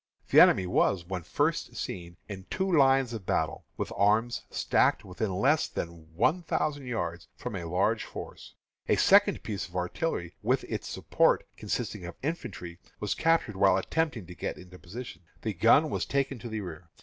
The 0.31 0.39
enemy 0.39 0.65
was, 0.65 1.05
when 1.05 1.21
first 1.21 1.75
seen, 1.75 2.17
in 2.27 2.45
two 2.49 2.75
lines 2.75 3.13
of 3.13 3.27
battle, 3.27 3.65
with 3.77 3.91
arms 3.95 4.41
stacked 4.49 5.05
within 5.05 5.31
less 5.31 5.67
than 5.67 6.15
one 6.15 6.41
thousand 6.41 6.87
yards 6.87 7.27
of 7.45 7.53
the 7.53 7.67
large 7.67 8.03
force. 8.03 8.55
A 8.89 8.95
second 8.95 9.43
piece 9.43 9.67
of 9.67 9.75
artillery, 9.75 10.33
with 10.41 10.63
its 10.63 10.89
support, 10.89 11.45
consisting 11.55 12.07
of 12.07 12.15
infantry, 12.23 12.79
was 12.99 13.13
captured 13.13 13.55
while 13.55 13.77
attempting 13.77 14.25
to 14.25 14.33
get 14.33 14.57
into 14.57 14.79
position. 14.79 15.21
The 15.43 15.53
gun 15.53 15.91
was 15.91 16.07
taken 16.07 16.39
to 16.39 16.49
the 16.49 16.61
rear. 16.61 16.89